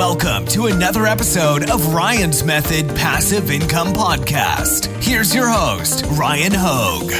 [0.00, 4.86] Welcome to another episode of Ryan's Method Passive Income Podcast.
[5.04, 7.10] Here's your host, Ryan Hogue.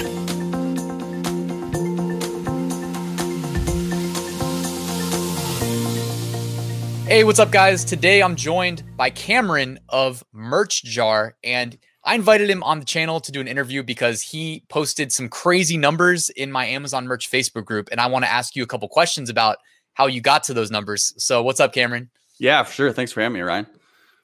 [7.06, 7.85] Hey, what's up, guys?
[7.85, 13.20] Today I'm joined by Cameron of Merch Jar, and I invited him on the channel
[13.20, 17.66] to do an interview because he posted some crazy numbers in my Amazon Merch Facebook
[17.66, 19.58] group, and I want to ask you a couple questions about
[19.92, 21.12] how you got to those numbers.
[21.18, 22.08] So, what's up, Cameron?
[22.41, 22.93] Yeah, for sure.
[22.93, 23.66] Thanks for having me, Ryan.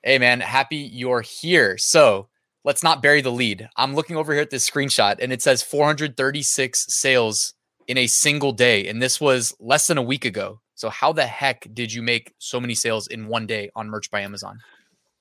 [0.02, 1.76] Hey, man, happy you're here.
[1.76, 2.28] So,
[2.64, 3.68] let's not bury the lead.
[3.76, 7.52] I'm looking over here at this screenshot, and it says 436 sales
[7.86, 10.60] in a single day, and this was less than a week ago.
[10.74, 14.10] So, how the heck did you make so many sales in one day on Merch
[14.10, 14.60] by Amazon?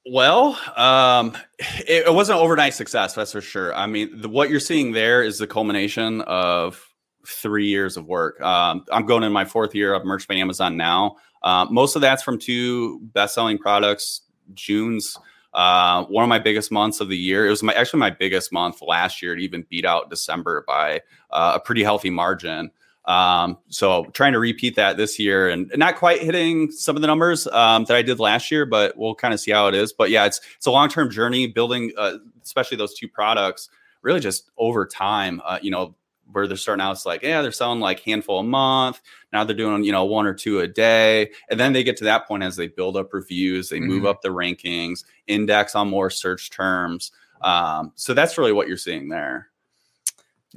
[0.10, 3.76] Well, um, it, it wasn't overnight success, that's for sure.
[3.76, 6.82] I mean, the, what you're seeing there is the culmination of
[7.28, 8.40] three years of work.
[8.42, 11.18] Um, I'm going in my fourth year of Merch by Amazon now.
[11.44, 14.22] Uh, most of that's from two best-selling products.
[14.54, 15.18] June's
[15.54, 17.48] uh, one of my biggest months of the year.
[17.48, 19.34] It was my actually my biggest month last year.
[19.34, 21.02] It even beat out December by
[21.32, 22.72] uh, a pretty healthy margin.
[23.06, 27.08] Um, so trying to repeat that this year and not quite hitting some of the
[27.08, 29.94] numbers um, that I did last year, but we'll kind of see how it is.
[29.94, 33.70] But yeah, it's it's a long term journey building, uh, especially those two products.
[34.02, 35.96] Really, just over time, uh, you know,
[36.32, 39.02] where they're starting out, it's like, yeah, they're selling like handful a month.
[39.32, 41.32] Now they're doing, you know, one or two a day.
[41.50, 43.88] And then they get to that point as they build up reviews, they mm-hmm.
[43.88, 47.12] move up the rankings, index on more search terms.
[47.42, 49.50] Um, so that's really what you're seeing there.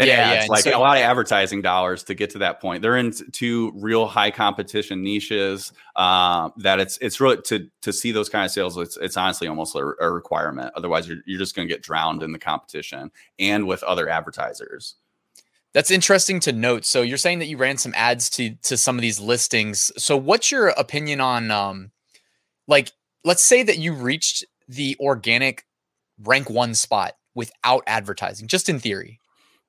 [0.01, 2.61] And yeah, yeah, it's like so, a lot of advertising dollars to get to that
[2.61, 2.83] point.
[2.83, 5.73] They're in two real high competition niches.
[5.97, 8.77] Uh, that it's it's really to to see those kind of sales.
[8.79, 10.73] It's it's honestly almost a, a requirement.
[10.77, 13.11] Otherwise, you're you're just going to get drowned in the competition
[13.41, 14.95] and with other advertisers.
[15.79, 16.85] That's interesting to note.
[16.85, 19.93] So you're saying that you ran some ads to to some of these listings.
[19.97, 21.93] So what's your opinion on um
[22.67, 22.91] like
[23.23, 25.67] let's say that you reached the organic
[26.25, 29.21] rank 1 spot without advertising just in theory.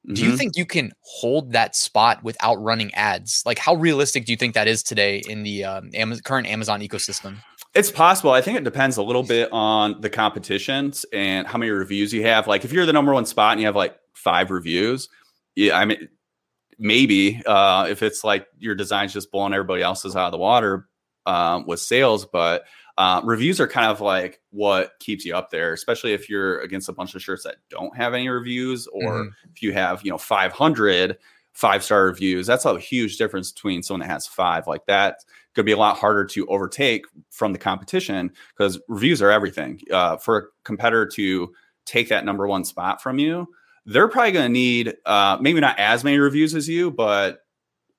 [0.03, 0.13] Mm-hmm.
[0.15, 0.37] Do you mm-hmm.
[0.37, 3.43] think you can hold that spot without running ads?
[3.45, 6.81] Like how realistic do you think that is today in the um, Amazon, current Amazon
[6.81, 7.35] ecosystem?
[7.75, 8.31] It's possible.
[8.31, 12.23] I think it depends a little bit on the competitions and how many reviews you
[12.23, 12.47] have.
[12.47, 15.07] Like if you're the number one spot and you have like five reviews,
[15.59, 16.07] yeah, I mean,
[16.77, 20.87] maybe uh, if it's like your design's just blowing everybody else's out of the water
[21.25, 22.63] um, with sales, but
[22.97, 26.87] uh, reviews are kind of like what keeps you up there, especially if you're against
[26.87, 29.29] a bunch of shirts that don't have any reviews, or mm-hmm.
[29.53, 31.17] if you have you know 500
[31.51, 32.47] five star reviews.
[32.47, 34.65] That's a huge difference between someone that has five.
[34.65, 35.17] Like that
[35.55, 39.81] could be a lot harder to overtake from the competition because reviews are everything.
[39.91, 41.51] Uh, for a competitor to
[41.85, 43.45] take that number one spot from you,
[43.89, 47.39] they're probably going to need uh, maybe not as many reviews as you, but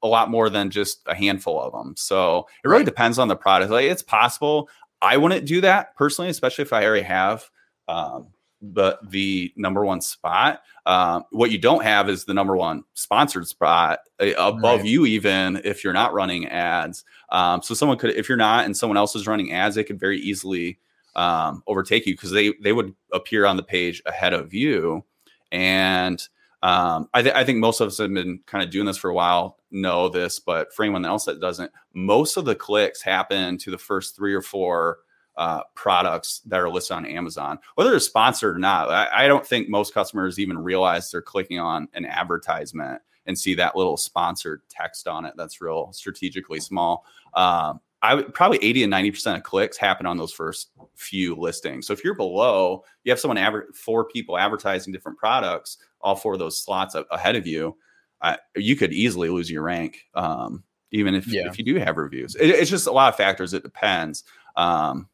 [0.03, 1.95] a lot more than just a handful of them.
[1.97, 2.87] So it really right.
[2.87, 3.71] depends on the product.
[3.73, 4.69] Like it's possible.
[5.03, 7.51] I wouldn't do that personally, especially if I already have
[7.89, 8.29] um,
[8.63, 10.61] the the number one spot.
[10.87, 14.89] Um, what you don't have is the number one sponsored spot uh, above right.
[14.89, 17.05] you, even if you're not running ads.
[17.31, 19.99] Um, so someone could, if you're not, and someone else is running ads, they could
[19.99, 20.79] very easily
[21.17, 25.05] um, overtake you because they they would appear on the page ahead of you.
[25.53, 26.21] And
[26.63, 29.09] um, I, th- I, think most of us have been kind of doing this for
[29.09, 33.57] a while, know this, but for anyone else that doesn't, most of the clicks happen
[33.59, 34.99] to the first three or four
[35.37, 38.91] uh, products that are listed on Amazon, whether it's sponsored or not.
[38.91, 43.55] I, I, don't think most customers even realize they're clicking on an advertisement and see
[43.55, 47.07] that little sponsored text on it that's real strategically small.
[47.33, 51.87] Um, I would probably 80 and 90% of clicks happen on those first few listings.
[51.87, 56.33] So if you're below, you have someone, aver- four people advertising different products, all four
[56.33, 57.77] of those slots ahead of you,
[58.23, 60.07] uh, you could easily lose your rank.
[60.15, 61.47] Um, even if, yeah.
[61.47, 63.53] if you do have reviews, it, it's just a lot of factors.
[63.53, 64.25] It depends.
[64.57, 65.09] Um,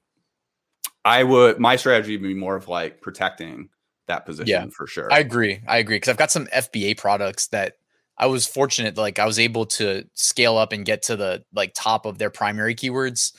[1.05, 3.69] I would, my strategy would be more of like protecting
[4.07, 5.13] that position yeah, for sure.
[5.13, 5.61] I agree.
[5.67, 5.99] I agree.
[5.99, 7.79] Cause I've got some FBA products that
[8.19, 11.72] I was fortunate, like I was able to scale up and get to the like
[11.75, 13.32] top of their primary keywords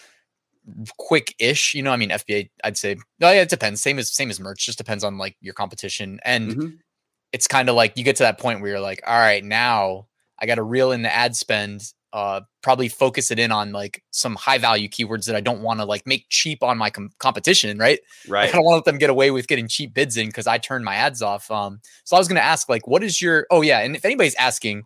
[0.98, 1.74] quick-ish.
[1.74, 3.82] You know, I mean FBA, I'd say oh, yeah, it depends.
[3.82, 6.20] Same as same as merch, just depends on like your competition.
[6.24, 6.68] And mm-hmm.
[7.32, 10.08] it's kind of like you get to that point where you're like, all right, now
[10.40, 11.82] I got to reel in the ad spend
[12.14, 15.80] uh, probably focus it in on like some high value keywords that I don't want
[15.80, 18.00] to like make cheap on my com- competition, right?
[18.28, 18.50] Right.
[18.50, 20.58] I don't want to let them get away with getting cheap bids in because I
[20.58, 21.50] turn my ads off.
[21.50, 23.48] Um, so I was going to ask, like, what is your?
[23.52, 24.84] Oh yeah, and if anybody's asking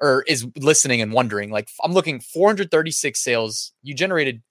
[0.00, 3.72] or is listening and wondering, like, I'm looking 436 sales.
[3.82, 4.42] You generated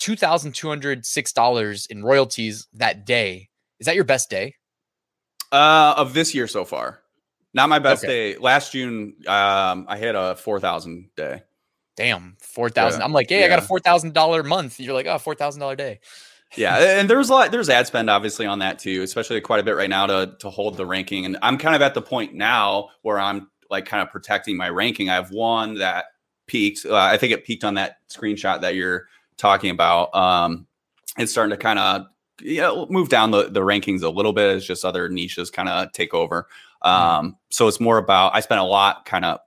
[0.00, 3.48] two thousand two hundred six dollars in royalties that day.
[3.78, 4.54] Is that your best day?
[5.52, 6.99] Uh, of this year so far.
[7.52, 8.32] Not my best okay.
[8.32, 8.38] day.
[8.38, 11.42] Last June, um, I hit a four thousand day.
[11.96, 13.00] damn, four thousand.
[13.00, 13.04] Yeah.
[13.04, 13.46] I'm like, hey, yeah.
[13.46, 14.80] I got a four thousand dollar month.
[14.80, 16.00] You're like, oh, four thousand dollar day.
[16.56, 17.52] Yeah, and there's a lot.
[17.52, 20.50] There's ad spend obviously on that too, especially quite a bit right now to to
[20.50, 21.24] hold the ranking.
[21.24, 24.68] And I'm kind of at the point now where I'm like kind of protecting my
[24.68, 25.10] ranking.
[25.10, 26.06] I have one that
[26.46, 26.86] peaked.
[26.86, 29.06] Uh, I think it peaked on that screenshot that you're
[29.36, 30.14] talking about.
[30.14, 30.66] Um,
[31.18, 32.06] it's starting to kind of
[32.40, 35.68] you know, move down the, the rankings a little bit as just other niches kind
[35.68, 36.48] of take over.
[36.84, 37.26] Mm-hmm.
[37.26, 39.40] Um, so it's more about I spent a lot kind of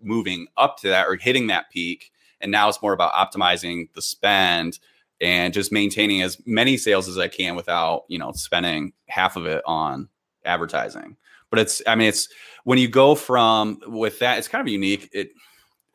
[0.00, 2.10] moving up to that or hitting that peak,
[2.40, 4.78] and now it's more about optimizing the spend
[5.20, 9.46] and just maintaining as many sales as I can without you know spending half of
[9.46, 10.08] it on
[10.44, 11.16] advertising.
[11.50, 12.28] But it's I mean it's
[12.64, 15.08] when you go from with that it's kind of unique.
[15.12, 15.30] It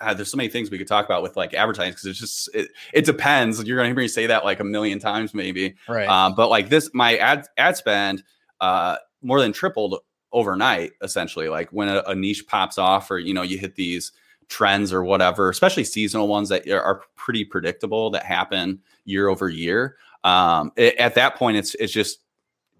[0.01, 2.50] uh, there's so many things we could talk about with like advertising because it's just
[2.56, 3.62] it, it depends.
[3.63, 6.07] You're gonna hear me say that like a million times maybe, right?
[6.07, 8.24] Um, but like this, my ad ad spend
[8.62, 10.00] uh, more than tripled
[10.31, 10.94] overnight.
[11.02, 14.12] Essentially, like when a, a, niche pops off, or you know, you hit these
[14.48, 19.98] trends or whatever, especially seasonal ones that are pretty predictable that happen year over year.
[20.24, 22.20] Um, it, at that point, it's it's just,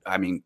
[0.06, 0.44] I mean,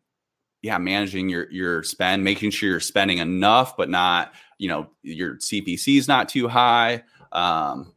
[0.62, 5.36] yeah, managing your your spend, making sure you're spending enough, but not you know your
[5.36, 7.02] CPC is not too high.
[7.32, 7.94] Um,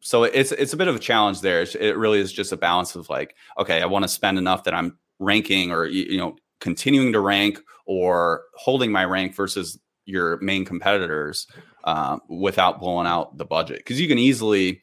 [0.00, 1.62] so it's it's a bit of a challenge there.
[1.62, 4.74] it really is just a balance of like, okay, I want to spend enough that
[4.74, 10.64] I'm ranking or you know continuing to rank or holding my rank versus your main
[10.64, 11.46] competitors
[11.84, 14.82] uh, without blowing out the budget because you can easily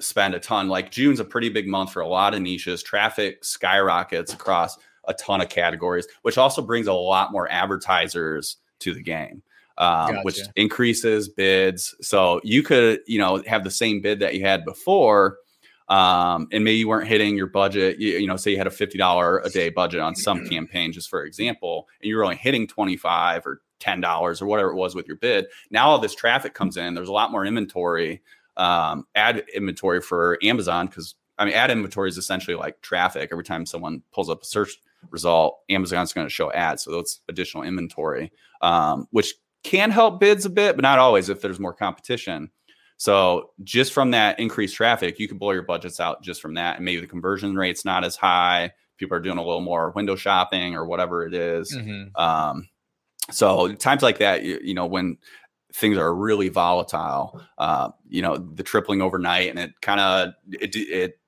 [0.00, 0.68] spend a ton.
[0.68, 2.82] Like June's a pretty big month for a lot of niches.
[2.82, 4.78] Traffic skyrockets across
[5.08, 9.42] a ton of categories, which also brings a lot more advertisers to the game
[9.80, 10.20] um, gotcha.
[10.22, 11.94] which increases bids.
[12.02, 15.38] So you could, you know, have the same bid that you had before,
[15.90, 17.98] um, and maybe you weren't hitting your budget.
[17.98, 20.92] You, you know, say you had a fifty dollar a day budget on some campaign,
[20.92, 24.76] just for example, and you're only hitting twenty five or ten dollars or whatever it
[24.76, 25.46] was with your bid.
[25.70, 26.94] Now all this traffic comes in.
[26.94, 28.22] There's a lot more inventory,
[28.56, 33.30] um, ad inventory for Amazon because I mean, ad inventory is essentially like traffic.
[33.32, 34.78] Every time someone pulls up a search
[35.10, 36.84] result, Amazon's going to show ads.
[36.84, 41.40] So that's additional inventory, um, which can help bids a bit, but not always if
[41.40, 42.50] there's more competition.
[43.00, 46.76] So just from that increased traffic, you can blow your budgets out just from that.
[46.76, 48.72] And maybe the conversion rate's not as high.
[48.98, 51.74] People are doing a little more window shopping or whatever it is.
[51.74, 52.14] Mm-hmm.
[52.22, 52.68] Um,
[53.30, 55.16] so times like that, you, you, know, when
[55.72, 60.76] things are really volatile, uh, you know, the tripling overnight and it kind of, it,
[60.76, 61.18] it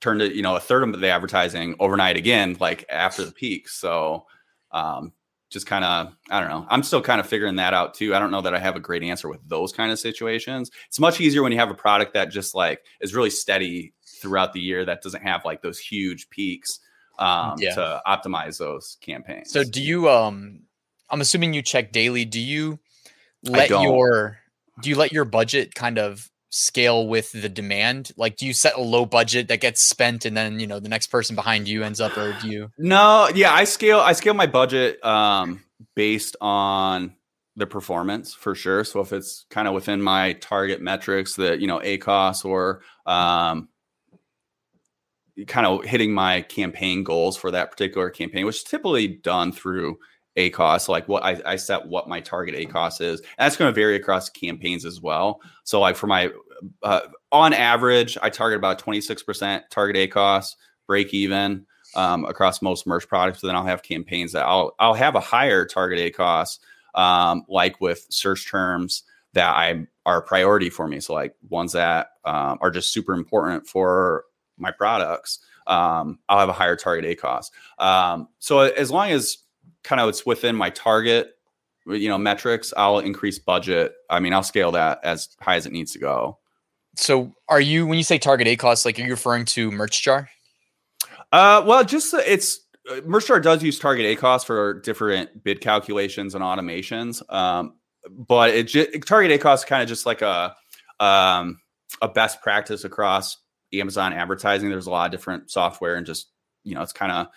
[0.00, 3.68] turned it, you know, a third of the advertising overnight again, like after the peak.
[3.68, 4.24] So,
[4.72, 5.12] um,
[5.50, 6.66] just kind of i don't know.
[6.68, 8.14] I'm still kind of figuring that out too.
[8.14, 10.70] I don't know that i have a great answer with those kind of situations.
[10.86, 14.52] It's much easier when you have a product that just like is really steady throughout
[14.52, 16.80] the year that doesn't have like those huge peaks
[17.18, 17.74] um, yeah.
[17.74, 19.50] to optimize those campaigns.
[19.50, 20.60] So do you um
[21.10, 22.24] i'm assuming you check daily.
[22.24, 22.78] Do you
[23.42, 24.38] let your
[24.82, 28.12] do you let your budget kind of scale with the demand?
[28.16, 30.88] Like, do you set a low budget that gets spent, and then you know the
[30.88, 32.70] next person behind you ends up, or do you?
[32.78, 34.00] No, yeah, I scale.
[34.00, 35.62] I scale my budget um,
[35.94, 37.14] based on
[37.56, 38.84] the performance for sure.
[38.84, 43.68] So if it's kind of within my target metrics, that you know ACOS or um,
[45.46, 49.98] kind of hitting my campaign goals for that particular campaign, which is typically done through
[50.38, 53.20] ACOS, like what I, I set what my target ACOS is.
[53.20, 55.40] And that's going to vary across campaigns as well.
[55.64, 56.30] So like for my
[56.82, 57.00] uh,
[57.32, 60.54] on average, I target about 26% target ACOS,
[60.86, 63.40] break even um, across most merch products.
[63.40, 66.58] But then I'll have campaigns that I'll I'll have a higher target ACOS,
[66.94, 69.02] um, like with search terms
[69.34, 71.00] that I are a priority for me.
[71.00, 74.24] So like ones that um, are just super important for
[74.56, 75.40] my products.
[75.66, 77.50] Um, I'll have a higher target ACOS.
[77.78, 79.38] Um, so as long as
[79.84, 81.34] kind of it's within my target
[81.86, 83.94] you know metrics i'll increase budget.
[84.10, 86.38] I mean i'll scale that as high as it needs to go.
[86.96, 90.26] So are you when you say target ACOS like are you referring to MerchJar
[91.32, 96.42] uh well just it's uh, MerchJar does use target ACOS for different bid calculations and
[96.44, 97.74] automations um
[98.10, 100.54] but it, it target ACOS is kind of just like a
[101.00, 101.58] um
[102.02, 103.38] a best practice across
[103.72, 104.68] amazon advertising.
[104.68, 106.30] There's a lot of different software and just
[106.64, 107.28] you know it's kind of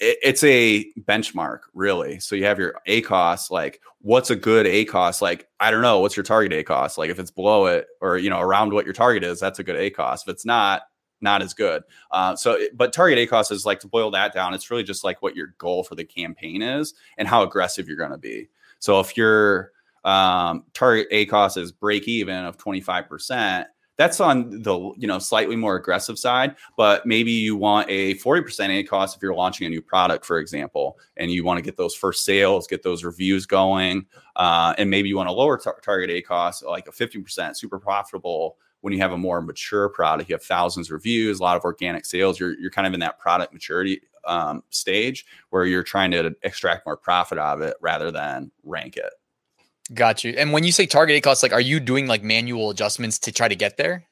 [0.00, 2.20] it's a benchmark really.
[2.20, 6.16] So you have your acos like what's a good acos like i don't know what's
[6.16, 9.24] your target acos like if it's below it or you know around what your target
[9.24, 10.82] is that's a good acos if it's not
[11.20, 11.82] not as good.
[12.10, 15.20] Uh, so but target acos is like to boil that down it's really just like
[15.22, 18.48] what your goal for the campaign is and how aggressive you're going to be.
[18.78, 19.72] So if your
[20.04, 23.66] um, target acos is break even of 25%
[23.98, 28.44] That's on the you know slightly more aggressive side, but maybe you want a 40%
[28.86, 31.96] ACOS if you're launching a new product, for example, and you want to get those
[31.96, 36.10] first sales, get those reviews going, uh, and maybe you want a lower tar- target
[36.10, 38.56] ACOS, like a 50%, super profitable.
[38.82, 41.64] When you have a more mature product, you have thousands of reviews, a lot of
[41.64, 42.38] organic sales.
[42.38, 46.86] You're you're kind of in that product maturity um, stage where you're trying to extract
[46.86, 49.12] more profit out of it rather than rank it.
[49.94, 50.34] Got you.
[50.36, 53.48] And when you say target ACOS, like, are you doing like manual adjustments to try
[53.48, 54.04] to get there?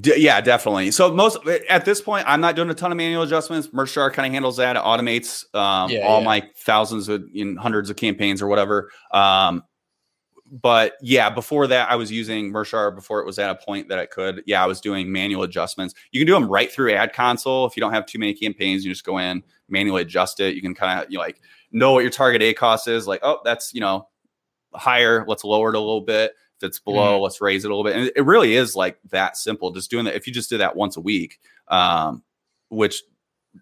[0.00, 0.92] D- yeah, definitely.
[0.92, 1.38] So most
[1.68, 3.68] at this point, I'm not doing a ton of manual adjustments.
[3.68, 4.76] Merchjar kind of handles that.
[4.76, 6.26] It automates um, yeah, all yeah.
[6.26, 8.90] my thousands of in hundreds of campaigns or whatever.
[9.12, 9.64] Um,
[10.50, 13.98] but yeah, before that, I was using Merchjar before it was at a point that
[13.98, 14.42] I could.
[14.46, 15.94] Yeah, I was doing manual adjustments.
[16.12, 18.84] You can do them right through Ad Console if you don't have too many campaigns.
[18.84, 20.54] You just go in, manually adjust it.
[20.54, 21.40] You can kind of you know, like
[21.72, 23.06] know what your target ACOS is.
[23.06, 24.06] Like, oh, that's you know
[24.74, 25.24] higher.
[25.26, 26.32] Let's lower it a little bit.
[26.60, 27.22] If it's below, mm-hmm.
[27.22, 27.96] let's raise it a little bit.
[27.96, 29.70] And it really is like that simple.
[29.70, 30.14] Just doing that.
[30.14, 32.22] If you just did that once a week, um,
[32.68, 33.02] which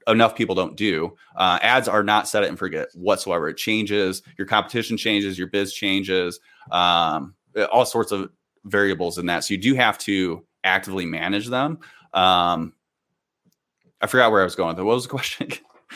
[0.06, 1.16] enough people don't do.
[1.36, 3.48] Uh, ads are not set it and forget whatsoever.
[3.48, 4.22] It changes.
[4.36, 5.38] Your competition changes.
[5.38, 6.40] Your biz changes.
[6.70, 7.34] Um,
[7.72, 8.30] all sorts of
[8.64, 9.44] variables in that.
[9.44, 11.78] So you do have to actively manage them.
[12.12, 12.72] Um,
[14.00, 14.76] I forgot where I was going.
[14.76, 15.52] What was the question?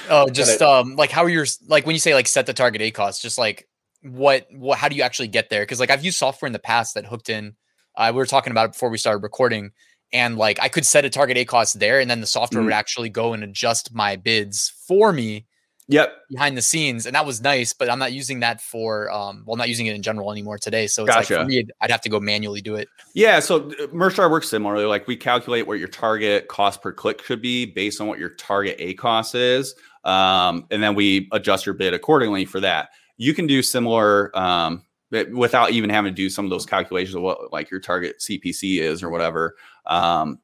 [0.09, 3.21] oh, just um, like how you're like when you say like set the target ACOS,
[3.21, 3.69] just like
[4.03, 5.63] what what how do you actually get there?
[5.63, 7.57] Because like I've used software in the past that hooked in.
[7.97, 9.73] Uh, we were talking about it before we started recording
[10.13, 12.75] and like I could set a target ACOS there, and then the software mm would
[12.75, 15.47] actually go and adjust my bids for me.
[15.89, 16.15] Yep.
[16.31, 19.57] Behind the scenes, and that was nice, but I'm not using that for um, well,
[19.57, 20.87] not using it in general anymore today.
[20.87, 21.39] So it's gotcha.
[21.39, 22.89] like me, I'd have to go manually do it.
[23.15, 23.41] Yeah.
[23.41, 24.85] So uh, Merchjar works similarly.
[24.85, 28.31] Like we calculate what your target cost per click should be based on what your
[28.31, 32.91] target ACOS is, um, and then we adjust your bid accordingly for that.
[33.17, 37.23] You can do similar um, without even having to do some of those calculations of
[37.23, 39.57] what like your target CPC is or whatever.
[39.87, 40.39] Um,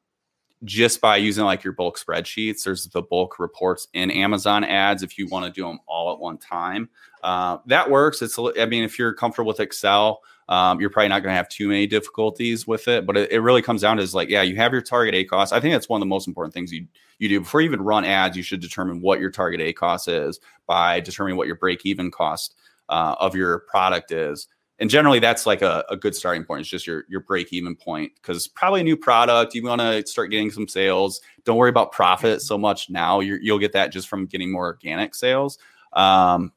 [0.65, 5.17] just by using like your bulk spreadsheets, there's the bulk reports in Amazon ads if
[5.17, 6.89] you want to do them all at one time.
[7.23, 8.23] Uh, that works.
[8.23, 11.49] It's, I mean, if you're comfortable with Excel, um, you're probably not going to have
[11.49, 13.07] too many difficulties with it.
[13.07, 15.53] But it, it, really comes down to is like, yeah, you have your target ACOS.
[15.53, 16.87] I think that's one of the most important things you
[17.19, 18.37] you do before you even run ads.
[18.37, 22.55] You should determine what your target ACOS is by determining what your break even cost
[22.89, 24.49] uh, of your product is
[24.79, 27.75] and generally that's like a, a good starting point it's just your your break even
[27.75, 31.71] point because probably a new product you want to start getting some sales don't worry
[31.71, 35.59] about profit so much now you will get that just from getting more organic sales
[35.95, 36.53] um,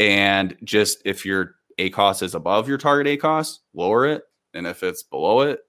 [0.00, 4.24] and just if your acos is above your target acos lower it.
[4.52, 5.60] And if it's below it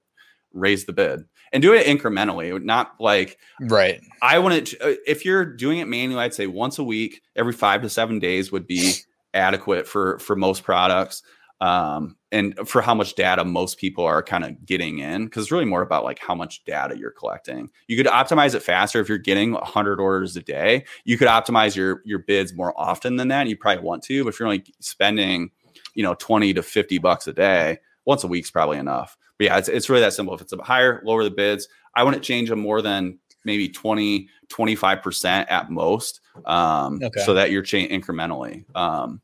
[0.54, 4.00] raise the bid and do it incrementally not like right.
[4.20, 7.82] I wouldn't uh, if you're doing it manually i'd say once a week every five
[7.82, 8.94] to seven days would be
[9.34, 11.22] adequate for for most products
[11.62, 15.52] um, and for how much data most people are kind of getting in because it's
[15.52, 17.70] really more about like how much data you're collecting.
[17.86, 20.84] You could optimize it faster if you're getting 100 orders a day.
[21.04, 23.46] You could optimize your your bids more often than that.
[23.46, 25.52] You probably want to but if you're only spending
[25.94, 29.16] you know 20 to 50 bucks a day once a week's probably enough.
[29.38, 30.34] But yeah it's, it's really that simple.
[30.34, 34.28] If it's a higher lower the bids i wouldn't change them more than maybe 20
[34.48, 37.20] 25% at most um, okay.
[37.24, 39.20] so that you're changing incrementally um,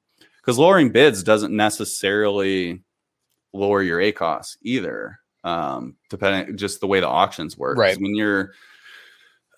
[0.48, 2.82] because lowering bids doesn't necessarily
[3.52, 5.20] lower your ACOS either.
[5.44, 7.76] Um, depending just the way the auctions work.
[7.76, 8.00] Right.
[8.00, 8.54] When you're,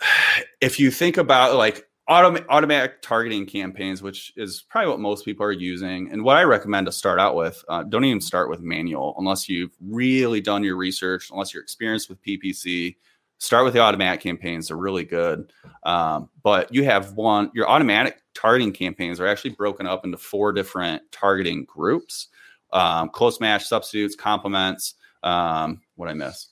[0.60, 5.46] if you think about like autom- automatic targeting campaigns, which is probably what most people
[5.46, 8.58] are using, and what I recommend to start out with, uh, don't even start with
[8.58, 12.96] manual unless you've really done your research, unless you're experienced with PPC.
[13.38, 15.52] Start with the automatic campaigns; they're really good.
[15.84, 20.52] Um, but you have one your automatic targeting campaigns are actually broken up into four
[20.52, 22.28] different targeting groups.
[22.72, 26.48] Um, close match substitutes complements um, what i miss?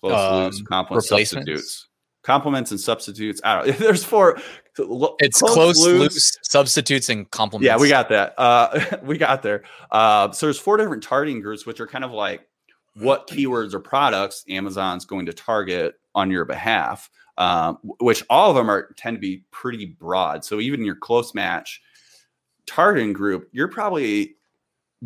[0.00, 1.88] Close um, loose complements substitutes.
[2.22, 3.72] Complements and substitutes i don't know.
[3.86, 4.38] there's four.
[5.18, 7.66] It's close, close loose, loose, substitutes and complements.
[7.66, 8.34] Yeah we got that.
[8.38, 9.62] Uh, we got there.
[9.90, 12.46] Uh, so there's four different targeting groups which are kind of like
[13.00, 18.56] what keywords or products amazon's going to target on your behalf um, which all of
[18.56, 20.44] them are tend to be pretty broad.
[20.44, 21.80] So even your close match
[22.66, 24.36] targeting group, you're probably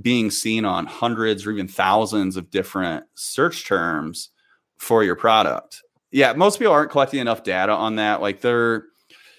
[0.02, 4.30] being seen on hundreds or even thousands of different search terms
[4.78, 5.82] for your product.
[6.10, 8.20] Yeah, most people aren't collecting enough data on that.
[8.20, 8.86] Like they're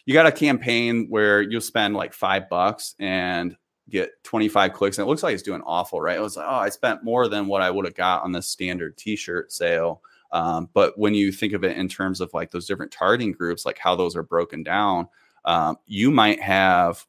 [0.06, 3.58] you got a campaign where you'll spend like five bucks and
[3.90, 6.18] get 25 clicks and it looks like it's doing awful, right?
[6.18, 8.42] It was like, oh, I spent more than what I would have got on the
[8.42, 10.02] standard t-shirt sale.
[10.32, 13.66] Um, but when you think of it in terms of like those different targeting groups,
[13.66, 15.08] like how those are broken down,
[15.46, 17.06] um, you might have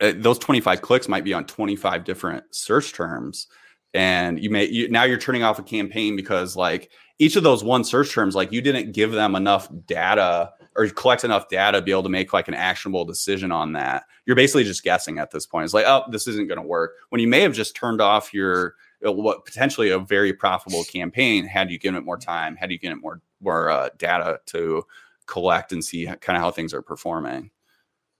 [0.00, 3.48] uh, those 25 clicks might be on 25 different search terms.
[3.94, 7.62] and you may you, now you're turning off a campaign because like each of those
[7.62, 11.82] one search terms like you didn't give them enough data or collect enough data to
[11.82, 14.04] be able to make like an actionable decision on that.
[14.26, 15.64] You're basically just guessing at this point.
[15.64, 16.92] It's like oh this isn't going to work.
[17.10, 18.74] When you may have just turned off your
[19.06, 22.78] uh, what potentially a very profitable campaign had you given it more time had you
[22.78, 24.84] given it more more uh, data to
[25.26, 27.50] collect and see kind of how things are performing.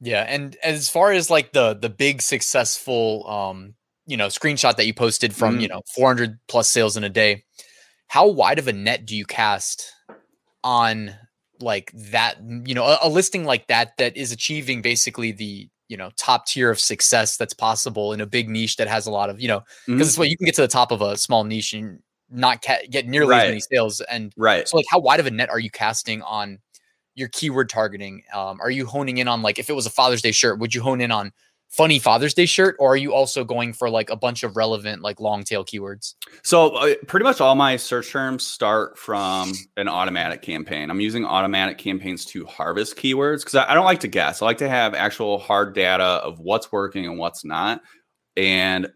[0.00, 3.74] Yeah and as far as like the the big successful um
[4.06, 5.62] you know screenshot that you posted from mm.
[5.62, 7.44] you know 400 plus sales in a day
[8.08, 9.92] how wide of a net do you cast
[10.64, 11.14] on
[11.62, 15.96] like that you know a, a listing like that that is achieving basically the you
[15.96, 19.30] know top tier of success that's possible in a big niche that has a lot
[19.30, 20.00] of you know because mm-hmm.
[20.00, 22.00] it's what you can get to the top of a small niche and
[22.30, 23.44] not ca- get nearly right.
[23.44, 26.22] as many sales and right so like how wide of a net are you casting
[26.22, 26.58] on
[27.14, 30.22] your keyword targeting um, are you honing in on like if it was a father's
[30.22, 31.30] day shirt would you hone in on
[31.72, 35.02] funny Father's Day shirt, or are you also going for like a bunch of relevant,
[35.02, 36.14] like long tail keywords?
[36.42, 40.90] So, uh, pretty much all my search terms start from an automatic campaign.
[40.90, 44.42] I'm using automatic campaigns to harvest keywords because I, I, don't like to guess.
[44.42, 47.80] I like to have actual hard data of what's working and what's not.
[48.36, 48.88] And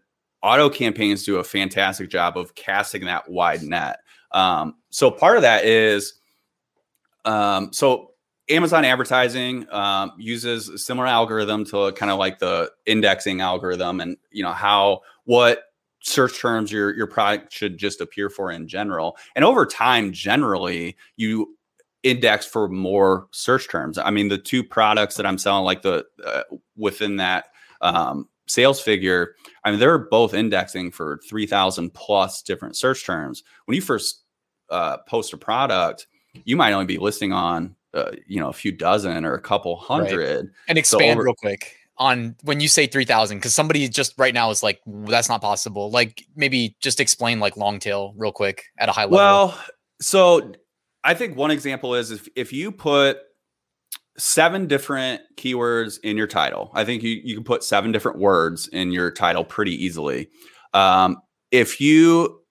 [0.43, 3.99] auto campaigns do a fantastic job of casting that wide net.
[4.31, 6.13] Um, so, part of that is
[7.25, 8.11] um, so
[8.49, 14.17] Amazon advertising um, uses a similar algorithm to kind of like the indexing algorithm, and
[14.31, 15.63] you know how what
[16.01, 19.17] search terms your your product should just appear for in general.
[19.35, 21.57] And over time, generally, you
[22.03, 23.97] index for more search terms.
[23.97, 26.43] I mean, the two products that I'm selling, like the uh,
[26.77, 27.47] within that
[27.81, 29.35] um, sales figure,
[29.65, 33.43] I mean, they're both indexing for three thousand plus different search terms.
[33.65, 34.23] When you first
[34.69, 36.07] uh, post a product,
[36.45, 39.75] you might only be listing on uh, you know a few dozen or a couple
[39.77, 40.45] hundred.
[40.45, 40.53] Right.
[40.67, 44.33] and expand so over- real quick on when you say 3000 because somebody just right
[44.33, 45.89] now is like that's not possible.
[45.89, 49.17] Like maybe just explain like long tail real quick at a high level.
[49.17, 49.59] Well
[49.99, 50.53] so
[51.03, 53.17] i think one example is if, if you put
[54.17, 58.67] seven different keywords in your title i think you, you can put seven different words
[58.69, 60.29] in your title pretty easily.
[60.73, 61.17] Um,
[61.51, 62.41] if you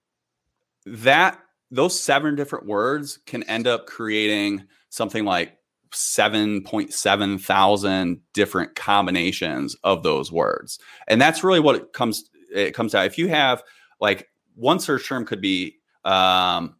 [0.85, 1.39] that
[1.69, 5.57] those seven different words can end up creating something like
[5.91, 10.79] 7.7 thousand different combinations of those words.
[11.07, 13.05] And that's really what it comes it comes out.
[13.05, 13.63] If you have
[13.99, 16.75] like one search term could be um,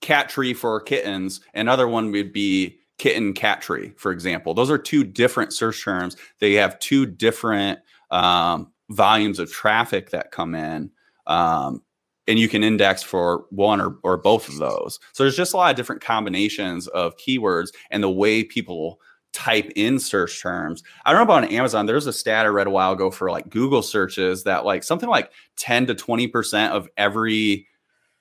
[0.00, 4.54] cat tree for kittens, another one would be kitten cat tree, for example.
[4.54, 6.16] Those are two different search terms.
[6.38, 10.90] They have two different um, volumes of traffic that come in.
[11.26, 11.82] Um,
[12.28, 14.98] and you can index for one or, or both of those.
[15.12, 19.00] So there's just a lot of different combinations of keywords and the way people
[19.32, 20.82] type in search terms.
[21.04, 21.86] I don't know about on Amazon.
[21.86, 25.08] There's a stat I read a while ago for like Google searches that like something
[25.08, 27.66] like 10 to 20% of every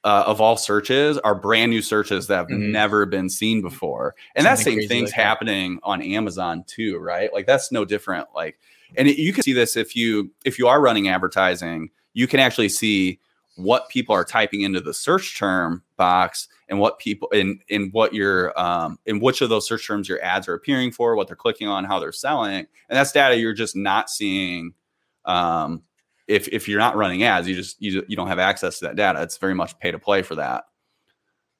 [0.03, 2.71] uh, of all searches are brand new searches that have mm-hmm.
[2.71, 4.13] never been seen before.
[4.35, 7.33] And that same thing's like happening on Amazon too, right?
[7.33, 8.27] Like that's no different.
[8.35, 8.59] Like,
[8.95, 12.39] and it, you can see this if you if you are running advertising, you can
[12.39, 13.19] actually see
[13.55, 18.13] what people are typing into the search term box and what people in in what
[18.13, 21.35] your um in which of those search terms your ads are appearing for what they're
[21.35, 22.67] clicking on how they're selling.
[22.89, 24.73] And that's data you're just not seeing
[25.23, 25.83] um
[26.27, 28.95] if if you're not running ads you just you, you don't have access to that
[28.95, 29.21] data.
[29.21, 30.65] It's very much pay to play for that.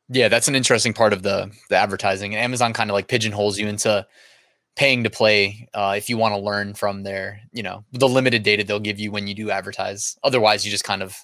[0.10, 2.36] Yeah that's an interesting part of the the advertising.
[2.36, 4.06] And amazon kind of like pigeonholes you into
[4.76, 8.44] paying to play uh, if you want to learn from their you know the limited
[8.44, 10.18] data they'll give you when you do advertise.
[10.26, 11.16] Otherwise you just kind of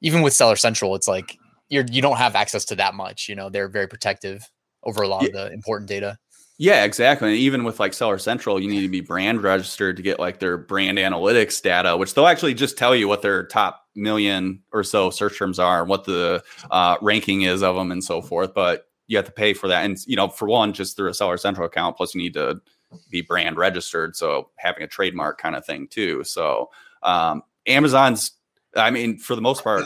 [0.00, 1.36] even with Seller Central, it's like
[1.68, 3.28] you're you don't have access to that much.
[3.28, 4.48] You know, they're very protective
[4.84, 5.28] over a lot yeah.
[5.28, 6.18] of the important data.
[6.60, 7.28] Yeah, exactly.
[7.28, 10.40] And even with like Seller Central, you need to be brand registered to get like
[10.40, 14.82] their brand analytics data, which they'll actually just tell you what their top million or
[14.82, 18.54] so search terms are, and what the uh, ranking is of them, and so forth.
[18.54, 21.14] But you have to pay for that, and you know, for one, just through a
[21.14, 21.96] Seller Central account.
[21.96, 22.60] Plus, you need to
[23.08, 26.24] be brand registered, so having a trademark kind of thing too.
[26.24, 26.70] So
[27.04, 28.32] um, Amazon's
[28.76, 29.84] I mean, for the most part,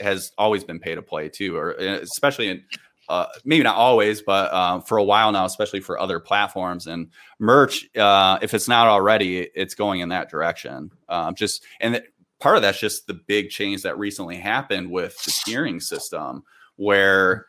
[0.00, 2.64] has always been pay to play too, or uh, especially in
[3.08, 7.08] uh, maybe not always, but uh, for a while now, especially for other platforms and
[7.38, 7.86] merch.
[7.96, 10.90] Uh, if it's not already, it's going in that direction.
[11.08, 12.06] Um, just and th-
[12.40, 16.44] part of that's just the big change that recently happened with the tiering system,
[16.76, 17.46] where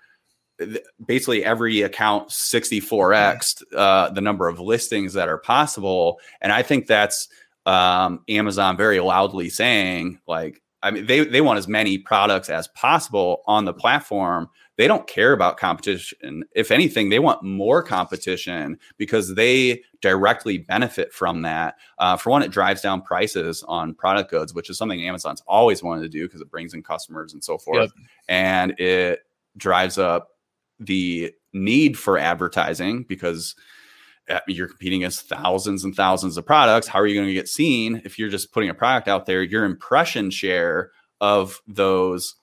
[0.60, 6.64] th- basically every account 64x uh, the number of listings that are possible, and I
[6.64, 7.30] think that's
[7.66, 12.68] um, Amazon very loudly saying like I mean, they they want as many products as
[12.70, 16.44] possible on the platform they don't care about competition.
[16.54, 21.76] If anything, they want more competition because they directly benefit from that.
[21.98, 25.82] Uh, for one, it drives down prices on product goods, which is something Amazon's always
[25.82, 27.92] wanted to do because it brings in customers and so forth.
[27.96, 28.08] Yep.
[28.28, 29.20] And it
[29.56, 30.32] drives up
[30.80, 33.56] the need for advertising because
[34.48, 36.88] you're competing against thousands and thousands of products.
[36.88, 39.44] How are you going to get seen if you're just putting a product out there?
[39.44, 42.36] Your impression share of those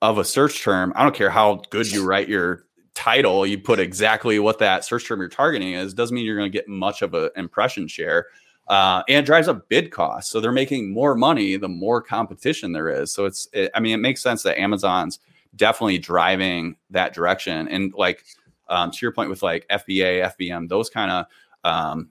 [0.00, 3.78] of a search term, I don't care how good you write your title, you put
[3.78, 7.02] exactly what that search term you're targeting is, doesn't mean you're going to get much
[7.02, 8.26] of an impression share.
[8.68, 10.30] Uh, and drives up bid costs.
[10.30, 13.12] So they're making more money the more competition there is.
[13.12, 15.18] So it's, it, I mean, it makes sense that Amazon's
[15.56, 17.68] definitely driving that direction.
[17.68, 18.24] And like
[18.72, 21.26] um, to your point with like FBA, FBM, those kind of
[21.62, 22.08] um,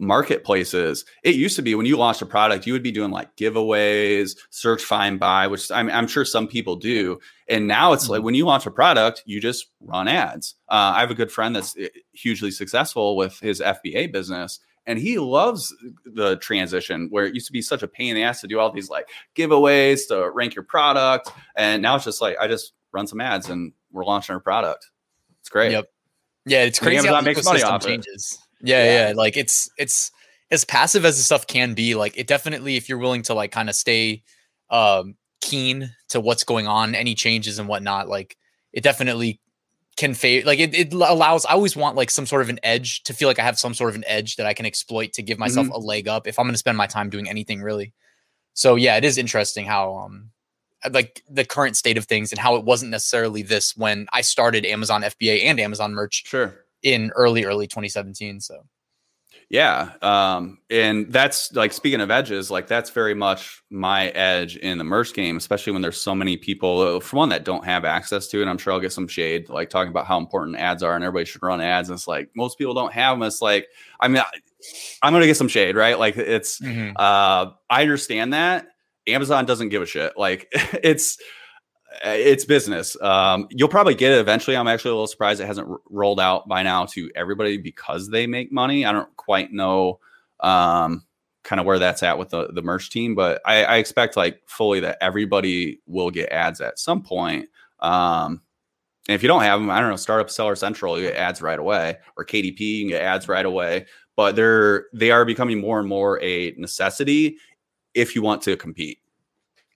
[0.00, 3.36] marketplaces, it used to be when you launched a product, you would be doing like
[3.36, 7.20] giveaways, search, find, buy, which I'm, I'm sure some people do.
[7.48, 8.14] And now it's mm-hmm.
[8.14, 10.56] like when you launch a product, you just run ads.
[10.68, 14.58] Uh, I have a good friend that's eh, hugely successful with his FBA business.
[14.86, 15.74] And he loves
[16.04, 18.58] the transition where it used to be such a pain in the ass to do
[18.58, 21.30] all these like giveaways to rank your product.
[21.56, 24.88] And now it's just like, I just run some ads and we're launching our product.
[25.48, 25.72] It's great.
[25.72, 25.86] Yep.
[26.44, 26.98] Yeah, it's crazy.
[26.98, 28.38] Amazon makes money off changes.
[28.60, 30.10] Yeah, yeah, yeah, Like it's it's
[30.50, 31.94] as passive as the stuff can be.
[31.94, 34.24] Like it definitely, if you're willing to like kind of stay
[34.68, 38.36] um keen to what's going on, any changes and whatnot, like
[38.74, 39.40] it definitely
[39.96, 40.44] can fade.
[40.44, 41.46] Like it, it allows.
[41.46, 43.72] I always want like some sort of an edge to feel like I have some
[43.72, 45.76] sort of an edge that I can exploit to give myself mm-hmm.
[45.76, 47.94] a leg up if I'm going to spend my time doing anything really.
[48.52, 50.28] So yeah, it is interesting how um
[50.92, 54.64] like the current state of things and how it wasn't necessarily this when I started
[54.64, 56.24] Amazon FBA and Amazon merch.
[56.26, 58.64] Sure in early early 2017 so
[59.50, 64.78] yeah um and that's like speaking of edges like that's very much my edge in
[64.78, 67.84] the merch game especially when there's so many people uh, for one that don't have
[67.84, 70.82] access to it i'm sure i'll get some shade like talking about how important ads
[70.82, 73.42] are and everybody should run ads and it's like most people don't have them it's
[73.42, 73.66] like
[74.00, 74.22] i mean
[75.02, 76.92] I, am gonna get some shade right like it's mm-hmm.
[76.96, 78.68] uh i understand that
[79.08, 81.18] amazon doesn't give a shit like it's
[82.04, 83.00] it's business.
[83.00, 84.56] Um, you'll probably get it eventually.
[84.56, 88.08] I'm actually a little surprised it hasn't r- rolled out by now to everybody because
[88.08, 88.84] they make money.
[88.84, 89.98] I don't quite know
[90.40, 91.04] um,
[91.44, 94.40] kind of where that's at with the, the merch team, but I, I, expect like
[94.46, 97.48] fully that everybody will get ads at some point.
[97.80, 98.42] Um,
[99.08, 101.42] and if you don't have them, I don't know, Startup Seller Central, you get ads
[101.42, 103.86] right away, or KDP, you get ads right away.
[104.14, 107.38] But they're they are becoming more and more a necessity
[107.98, 108.98] if you want to compete.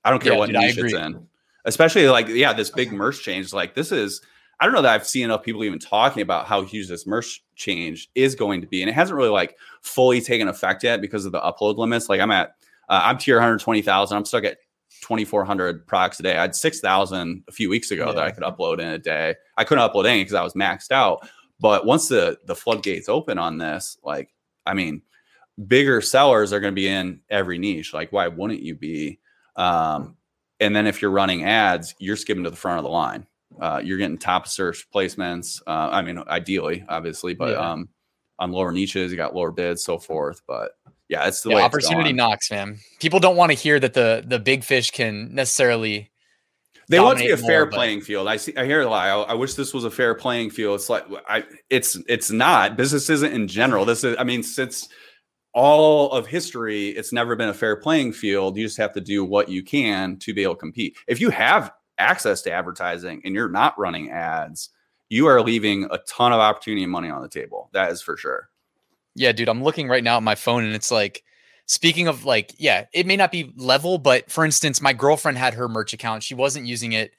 [0.04, 1.26] I don't care yeah, what dude, niche it's in.
[1.64, 4.20] Especially like yeah this big merch change like this is
[4.58, 7.44] i don't know that i've seen enough people even talking about how huge this merch
[7.54, 11.24] change is going to be and it hasn't really like fully taken effect yet because
[11.24, 12.08] of the upload limits.
[12.08, 12.56] Like i'm at
[12.88, 14.58] uh, i'm tier 120000 i'm stuck at
[15.02, 16.36] 2400 products a day.
[16.36, 18.12] I had 6000 a few weeks ago yeah.
[18.14, 19.34] that i could upload in a day.
[19.56, 21.28] I couldn't upload any because i was maxed out.
[21.60, 24.30] But once the the floodgates open on this like
[24.66, 25.02] i mean
[25.66, 29.18] bigger sellers are going to be in every niche like why wouldn't you be
[29.56, 30.16] um,
[30.62, 33.26] and then if you're running ads, you're skipping to the front of the line.
[33.60, 35.60] Uh, you're getting top search placements.
[35.66, 37.72] Uh, I mean, ideally, obviously, but yeah.
[37.72, 37.88] um,
[38.38, 40.40] on lower niches, you got lower bids, so forth.
[40.46, 40.72] But
[41.08, 42.78] yeah, it's the yeah, way opportunity knocks, man.
[43.00, 46.10] People don't want to hear that the the big fish can necessarily.
[46.88, 48.28] They want to be a fair more, playing field.
[48.28, 48.56] I see.
[48.56, 49.06] I hear a lot.
[49.06, 50.76] I, I, wish this was a fair playing field.
[50.76, 51.44] It's like I.
[51.70, 52.76] It's it's not.
[52.76, 53.84] Business isn't in general.
[53.84, 54.16] This is.
[54.18, 54.88] I mean, since
[55.54, 58.56] all of history, it's never been a fair playing field.
[58.56, 60.96] You just have to do what you can to be able to compete.
[61.06, 64.70] If you have access to advertising and you're not running ads,
[65.08, 67.68] you are leaving a ton of opportunity and money on the table.
[67.72, 68.48] That is for sure.
[69.14, 71.22] Yeah, dude, I'm looking right now at my phone and it's like,
[71.66, 75.54] speaking of like, yeah, it may not be level, but for instance, my girlfriend had
[75.54, 76.22] her merch account.
[76.22, 77.12] She wasn't using it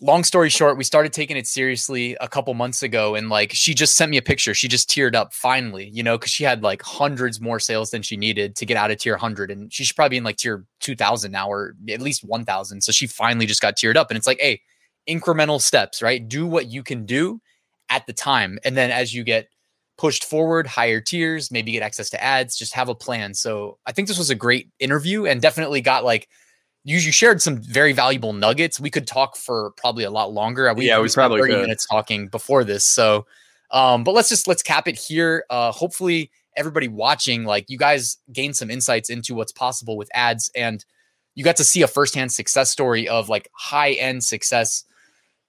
[0.00, 3.14] long story short, we started taking it seriously a couple months ago.
[3.14, 4.54] And like, she just sent me a picture.
[4.54, 8.02] She just tiered up finally, you know, because she had like hundreds more sales than
[8.02, 9.50] she needed to get out of tier 100.
[9.50, 12.82] And she should probably be in like tier 2000 now or at least 1000.
[12.82, 14.10] So she finally just got tiered up.
[14.10, 14.60] And it's like, hey,
[15.08, 16.26] incremental steps, right?
[16.26, 17.40] Do what you can do
[17.90, 18.58] at the time.
[18.64, 19.48] And then as you get
[19.96, 23.34] pushed forward, higher tiers, maybe get access to ads, just have a plan.
[23.34, 26.28] So I think this was a great interview and definitely got like,
[26.88, 28.80] you, you shared some very valuable nuggets.
[28.80, 30.72] We could talk for probably a lot longer.
[30.72, 31.60] We, yeah, we, we probably 30 could.
[31.60, 32.86] minutes talking before this.
[32.86, 33.26] So,
[33.70, 35.44] um, but let's just let's cap it here.
[35.50, 40.50] Uh, hopefully, everybody watching, like you guys, gain some insights into what's possible with ads,
[40.56, 40.82] and
[41.34, 44.84] you got to see a firsthand success story of like high end success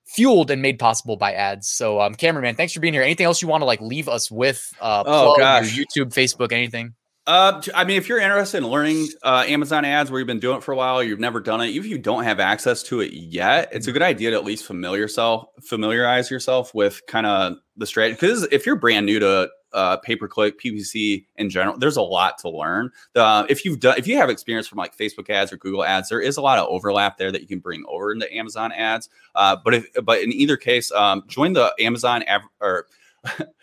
[0.04, 1.70] fueled and made possible by ads.
[1.70, 3.04] So, um, Cameron, man, thanks for being here.
[3.04, 4.74] Anything else you want to like leave us with?
[4.82, 6.96] Uh, oh gosh, YouTube, Facebook, anything?
[7.30, 10.58] Uh, I mean, if you're interested in learning uh, Amazon ads where you've been doing
[10.58, 13.02] it for a while, you've never done it, even if you don't have access to
[13.02, 17.28] it yet, it's a good idea to at least familiar yourself, familiarize yourself with kind
[17.28, 18.16] of the strategy.
[18.20, 22.02] Because if you're brand new to uh, pay per click, PPC in general, there's a
[22.02, 22.90] lot to learn.
[23.14, 26.10] The, if you've done, if you have experience from like Facebook ads or Google ads,
[26.10, 29.08] there is a lot of overlap there that you can bring over into Amazon ads.
[29.36, 32.88] Uh, but if, but in either case, um, join the Amazon av- or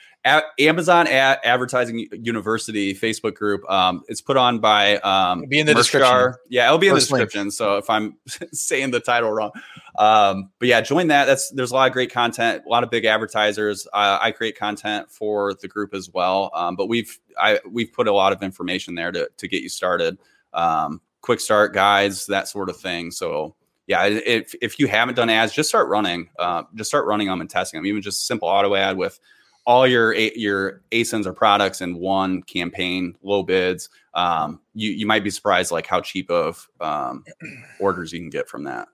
[0.58, 3.68] Amazon Ad- Advertising University Facebook group.
[3.70, 6.34] Um, it's put on by um, it'll be in the description.
[6.48, 7.42] Yeah, it'll be First in the description.
[7.44, 7.52] Link.
[7.52, 8.16] So if I'm
[8.52, 9.52] saying the title wrong,
[9.98, 11.26] um, but yeah, join that.
[11.26, 13.86] That's there's a lot of great content, a lot of big advertisers.
[13.92, 16.50] Uh, I create content for the group as well.
[16.54, 19.68] Um, but we've I we've put a lot of information there to to get you
[19.68, 20.18] started.
[20.52, 23.10] Um, quick start guides, that sort of thing.
[23.10, 23.54] So
[23.86, 26.28] yeah, if if you haven't done ads, just start running.
[26.38, 27.86] Uh, just start running them and testing them.
[27.86, 29.18] Even just simple auto ad with
[29.66, 33.88] all your your ASINs or products in one campaign, low bids.
[34.14, 37.24] Um, you you might be surprised like how cheap of um,
[37.80, 38.88] orders you can get from that.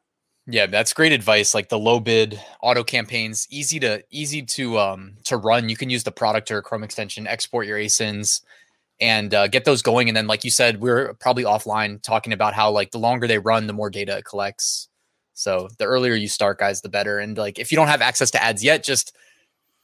[0.47, 1.55] Yeah, that's great advice.
[1.55, 5.69] Like the low bid auto campaigns, easy to easy to um to run.
[5.69, 8.41] You can use the Productor Chrome extension, export your ASINs,
[9.01, 10.09] and uh, get those going.
[10.09, 13.29] And then, like you said, we are probably offline talking about how like the longer
[13.29, 14.89] they run, the more data it collects.
[15.35, 17.19] So the earlier you start, guys, the better.
[17.19, 19.15] And like if you don't have access to ads yet, just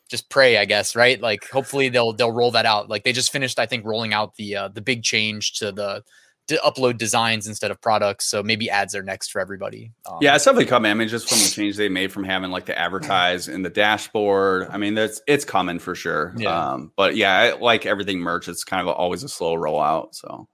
[0.09, 1.21] just pray, I guess, right?
[1.21, 2.88] Like hopefully they'll they'll roll that out.
[2.88, 6.03] Like they just finished, I think, rolling out the uh, the big change to the
[6.49, 8.29] to upload designs instead of products.
[8.29, 9.92] So maybe ads are next for everybody.
[10.07, 10.90] Um, yeah, it's definitely coming.
[10.90, 13.71] I mean, just from the change they made from having like the advertise in the
[13.71, 14.68] dashboard.
[14.71, 16.35] I mean, that's it's coming for sure.
[16.37, 16.73] Yeah.
[16.73, 20.14] Um, but yeah, like everything merch, it's kind of always a slow rollout.
[20.14, 20.49] So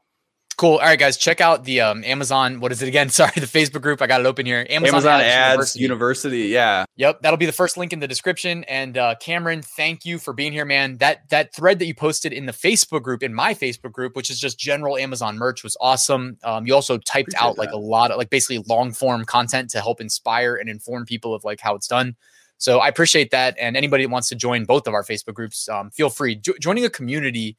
[0.57, 0.73] Cool.
[0.73, 2.61] All right, guys, check out the um, Amazon.
[2.61, 3.09] What is it again?
[3.11, 4.01] Sorry, the Facebook group.
[4.01, 4.67] I got it open here.
[4.71, 5.83] Amazon, Amazon Ads, University.
[5.83, 6.39] University.
[6.43, 6.85] Yeah.
[6.97, 8.65] Yep, that'll be the first link in the description.
[8.65, 10.99] And uh, Cameron, thank you for being here, man.
[10.99, 14.31] That that thread that you posted in the Facebook group, in my Facebook group, which
[14.31, 16.39] is just general Amazon merch, was awesome.
[16.45, 17.61] Um, you also typed Appreciate out that.
[17.61, 21.35] like a lot of like basically long form content to help inspire and inform people
[21.35, 22.17] of like how it's done.
[22.59, 23.57] So I appreciate that.
[23.61, 26.37] And anybody that wants to join both of our Facebook groups, um, feel free.
[26.37, 27.57] Jo- joining a community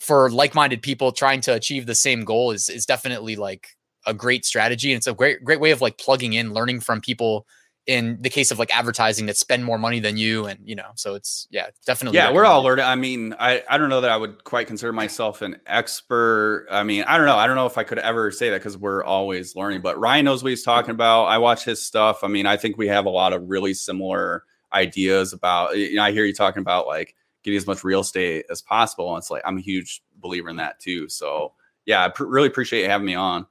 [0.00, 3.68] for like-minded people trying to achieve the same goal is is definitely like
[4.06, 7.00] a great strategy and it's a great great way of like plugging in learning from
[7.00, 7.46] people
[7.86, 10.90] in the case of like advertising that spend more money than you and you know
[10.96, 14.10] so it's yeah definitely yeah we're all learning i mean i i don't know that
[14.10, 17.66] i would quite consider myself an expert i mean i don't know i don't know
[17.66, 20.64] if i could ever say that because we're always learning but ryan knows what he's
[20.64, 23.48] talking about i watch his stuff i mean i think we have a lot of
[23.48, 27.14] really similar ideas about you know i hear you talking about like
[27.46, 29.14] getting as much real estate as possible.
[29.14, 31.08] And it's like I'm a huge believer in that too.
[31.08, 31.52] So
[31.86, 33.46] yeah, I pr- really appreciate you having me on.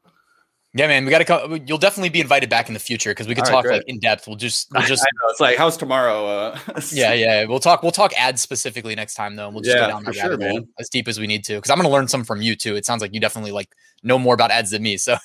[0.77, 1.63] Yeah, man, we got to come.
[1.65, 4.27] You'll definitely be invited back in the future because we could talk like in depth.
[4.27, 5.05] We'll just, we'll just.
[5.29, 6.27] It's like how's tomorrow?
[6.27, 6.59] Uh,
[6.91, 7.45] yeah, yeah.
[7.45, 7.81] We'll talk.
[7.81, 9.45] We'll talk ads specifically next time though.
[9.45, 10.67] And we'll just yeah, go down that sure, man.
[10.77, 12.75] as deep as we need to because I'm going to learn some from you too.
[12.75, 14.97] It sounds like you definitely like know more about ads than me.
[14.97, 15.15] So.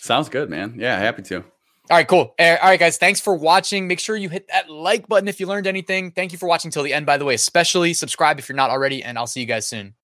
[0.00, 0.76] Sounds good, man.
[0.78, 1.44] Yeah, happy to.
[1.88, 2.34] All right, cool.
[2.38, 2.98] Eh, all right, guys.
[2.98, 3.86] Thanks for watching.
[3.86, 6.10] Make sure you hit that like button if you learned anything.
[6.10, 7.34] Thank you for watching till the end, by the way.
[7.34, 9.94] Especially subscribe if you're not already, and I'll see you guys soon.